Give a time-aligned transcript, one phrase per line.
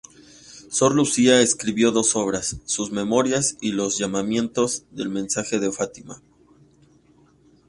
[0.71, 6.19] Sor Lucía escribió dos obras: sus "Memorias" y los "Llamamientos del mensaje de Fátima".